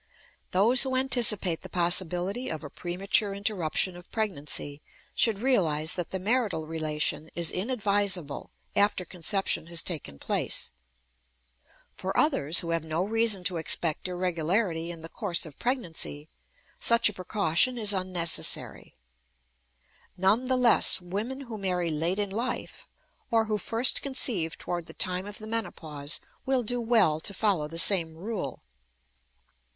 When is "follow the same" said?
27.35-28.15